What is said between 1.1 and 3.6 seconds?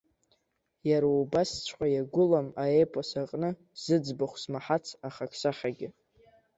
убасҵәҟьа, иагәылам аепос аҟны